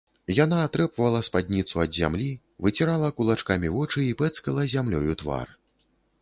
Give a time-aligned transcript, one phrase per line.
[0.43, 2.29] Яна атрэпвала спадніцу ад зямлі,
[2.67, 5.47] выцірала кулакамі вочы і пэцкала зямлёю твар.